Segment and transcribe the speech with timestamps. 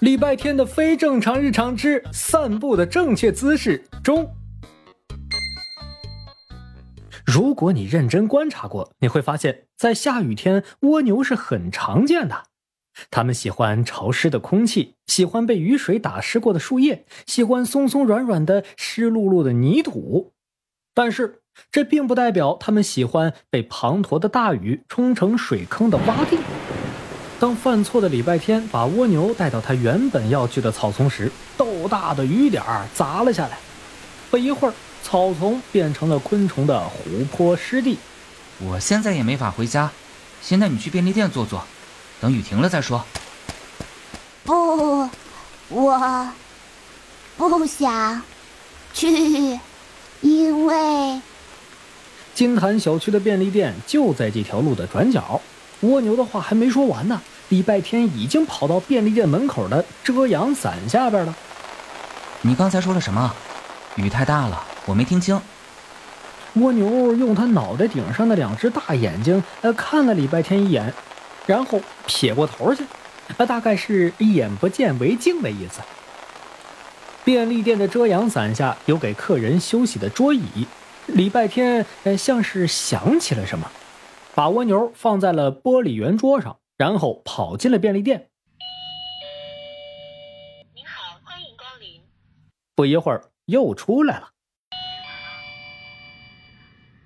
[0.00, 4.30] 礼拜天的非正常日常之散步的正确姿势中，
[7.24, 12.44] 如果你认真观察过，你会发现在下雨天蜗牛是很常见的。
[13.10, 20.34] 它们喜欢潮湿的空气，喜欢被雨水打湿过的树叶，喜欢松松软软的湿漉漉的泥土。
[20.92, 21.40] 但是
[21.70, 26.36] 这并不代表它们喜欢被滂沱的大雨冲成水坑的洼地。
[27.38, 33.58] 当犯错的礼拜天把蜗牛带到他原本要去的草丛时，豆大的雨点儿砸了下来。
[34.30, 37.98] 不一会儿，草丛变成了昆虫的湖泊湿地。
[38.58, 39.90] 我现在也没法回家，
[40.40, 41.62] 先带你去便利店坐坐，
[42.22, 43.04] 等雨停了再说。
[44.42, 45.10] 不，
[45.68, 46.30] 我
[47.36, 48.22] 不想
[48.94, 49.60] 去，
[50.22, 51.20] 因为
[52.34, 55.38] 金坛小区的便利店就在这条路的转角。
[55.80, 61.34] 蜗牛的话还没说完呢，礼拜天已经跑到便利店门口的遮阳伞下边了。
[62.42, 63.34] 你刚才说了什么？
[63.96, 65.40] 雨太大了，我没听清。
[66.54, 70.92] 蜗牛用它脑袋顶上的两只大眼睛，呃，看了礼拜天一眼，
[71.46, 72.84] 然后撇过头去，
[73.36, 75.80] 呃，大概是眼不见为净的意思。
[77.24, 80.66] 便利店的遮阳伞下有给客人休息的桌椅，
[81.06, 83.70] 礼拜天呃，像是想起了什么。
[84.36, 88.28] 把蜗牛放在了玻璃圆桌上，然后跑进了便利店。
[90.74, 92.02] 您好，欢迎光临。
[92.74, 94.28] 不一会儿又出来了。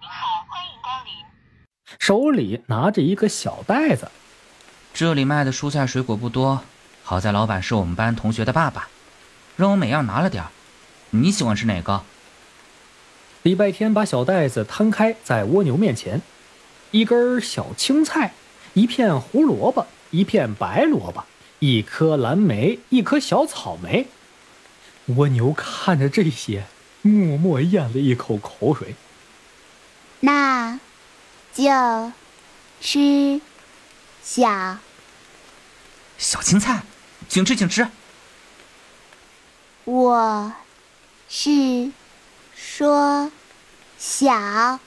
[0.00, 1.12] 您好，欢迎光临。
[2.00, 4.10] 手里拿着一个小袋子。
[4.92, 6.60] 这里卖的蔬菜水果不多，
[7.04, 8.88] 好在老板是我们班同学的爸爸，
[9.56, 10.50] 让我每样拿了点儿。
[11.10, 12.02] 你喜欢吃哪个？
[13.44, 16.20] 礼拜天把小袋子摊开在蜗牛面前。
[16.92, 18.34] 一根小青菜，
[18.74, 21.24] 一片胡萝卜，一片白萝卜，
[21.60, 24.08] 一颗蓝莓，一颗小草莓。
[25.06, 26.64] 蜗牛看着这些，
[27.02, 28.94] 默默咽了一口口水。
[30.20, 30.80] 那，
[31.52, 32.12] 就
[32.80, 33.40] 吃
[34.22, 34.78] 小
[36.18, 36.82] 小青菜，
[37.28, 37.86] 请吃，请吃。
[39.84, 40.52] 我
[41.28, 41.90] 是
[42.54, 43.30] 说
[43.96, 44.80] 小。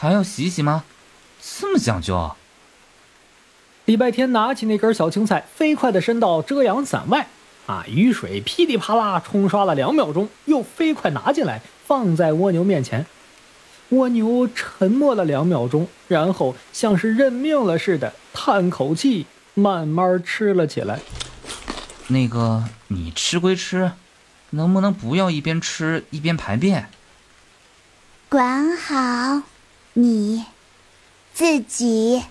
[0.00, 0.84] 还要洗洗吗？
[1.42, 2.36] 这么讲究？
[3.84, 7.26] 礼拜天拿起那根小青菜，飞快地伸到遮阳伞外。
[7.66, 13.06] 啊，雨水噼里啪啦冲刷了两秒钟，又飞快拿进来，放在蜗牛面前。
[13.88, 21.00] 蜗牛沉默了两秒钟，然后像是认命了似的，叹口气，慢慢吃了起来。
[22.06, 23.90] 那个，你吃归吃，
[24.50, 26.88] 能不能不要一边吃一边排便？
[28.28, 29.42] 管好。
[30.00, 30.44] 你
[31.34, 32.22] 自己。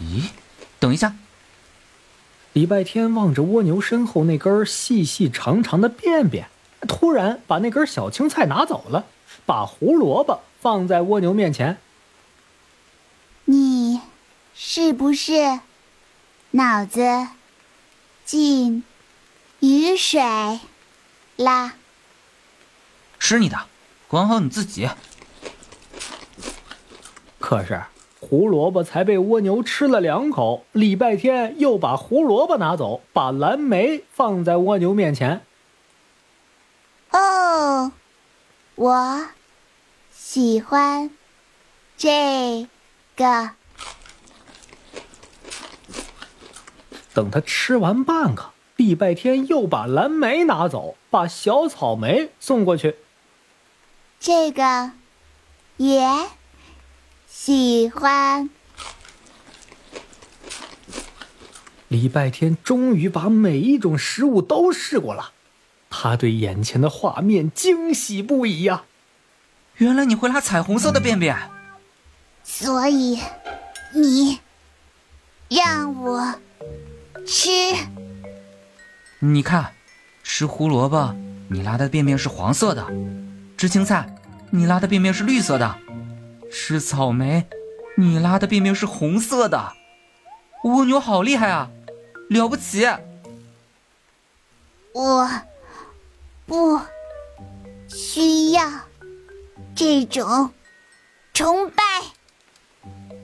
[0.00, 0.30] 咦，
[0.80, 1.14] 等一下！
[2.52, 6.48] 礼拜天望着蜗牛身后那根细细长长的便便，
[6.88, 9.06] 突然把那根小青菜拿走了，
[9.46, 11.78] 把胡萝卜放在蜗牛面前。
[13.44, 14.00] 你
[14.56, 15.60] 是不是
[16.50, 17.28] 脑子
[18.24, 18.82] 进
[19.60, 20.20] 雨水
[21.36, 21.74] 啦？
[23.20, 23.66] 吃你的，
[24.08, 24.90] 管好你自己。
[27.48, 27.80] 可是
[28.20, 35.40] 胡萝卜才被蜗牛吃了两口，礼拜天又把胡萝卜拿走，把蓝莓放在蜗牛面前。
[37.10, 37.92] 哦，
[38.74, 39.28] 我
[40.10, 41.10] 喜欢
[41.96, 42.68] 这
[43.16, 43.52] 个。
[47.14, 52.96] 等他吃完半个，礼拜天又把蓝莓拿走，把小草莓送过去。
[54.20, 54.92] 这个
[55.78, 56.28] 也。
[57.40, 58.50] 喜欢。
[61.86, 65.30] 礼拜天终于把每一种食物都试过了，
[65.88, 68.82] 他对眼前的画面惊喜不已呀！
[69.76, 71.38] 原来你会拉彩虹色的便便，
[72.42, 73.20] 所以
[73.94, 74.40] 你
[75.48, 76.34] 让我
[77.24, 77.48] 吃。
[79.20, 79.74] 你看，
[80.24, 81.14] 吃胡萝卜，
[81.48, 82.84] 你拉的便便是黄色的；
[83.56, 84.12] 吃青菜，
[84.50, 85.78] 你拉的便便是绿色的。
[86.50, 87.46] 吃草莓，
[87.96, 89.72] 你拉的便便是红色的。
[90.64, 91.70] 蜗牛好厉害啊，
[92.28, 92.86] 了不起！
[94.92, 95.30] 我
[96.46, 96.80] 不
[97.88, 98.62] 需要
[99.76, 100.52] 这种
[101.32, 101.84] 崇拜。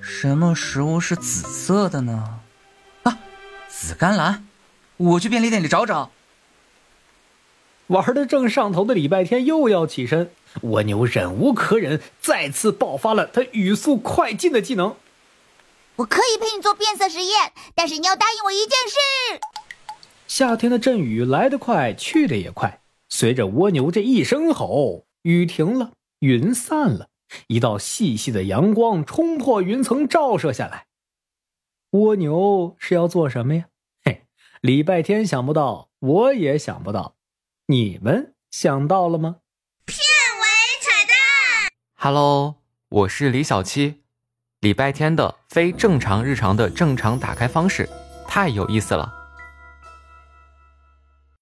[0.00, 2.40] 什么食物是紫色的呢？
[3.02, 3.18] 啊，
[3.68, 4.46] 紫甘蓝。
[4.96, 6.10] 我去便利店里找找。
[7.88, 10.30] 玩的正上头的礼拜天又要起身。
[10.62, 14.96] 蜗牛忍无可忍，再次爆发了它语速快进的技能。
[15.96, 19.40] 我可以陪你做变色实验，但是你要答应我一件事。
[20.26, 22.80] 夏天的阵雨来得快，去得也快。
[23.08, 27.08] 随着蜗牛这一声吼，雨停了，云散了，
[27.46, 30.86] 一道细细的阳光冲破云层照射下来。
[31.92, 33.64] 蜗牛是要做什么呀？
[34.04, 34.22] 嘿，
[34.60, 37.14] 礼拜天想不到，我也想不到，
[37.70, 39.36] 你们想到了吗？
[39.84, 40.46] 片尾
[40.80, 41.70] 彩蛋。
[41.96, 44.00] Hello，我是李小七。
[44.60, 47.86] 礼拜天的非正常日常的正常打开方式，
[48.26, 49.17] 太有意思了。